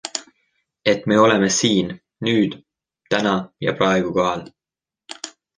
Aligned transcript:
Et 0.91 1.05
me 1.09 1.17
oleme 1.23 1.49
siin, 1.57 1.93
nüüd, 2.29 2.57
täna 3.15 3.37
ja 3.67 3.77
praegu 3.83 4.15
kohal. 4.19 4.45